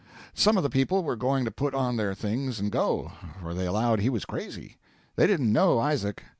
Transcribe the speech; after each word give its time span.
Some 0.33 0.57
of 0.57 0.63
the 0.63 0.69
people 0.71 1.03
were 1.03 1.15
going 1.15 1.45
to 1.45 1.51
put 1.51 1.75
on 1.75 1.95
their 1.95 2.15
things 2.15 2.59
and 2.59 2.71
go, 2.71 3.11
for 3.39 3.53
they 3.53 3.67
allowed 3.67 3.99
he 3.99 4.09
was 4.09 4.25
crazy. 4.25 4.77
They 5.15 5.27
didn't 5.27 5.53
know 5.53 5.77
Isaac. 5.77 6.23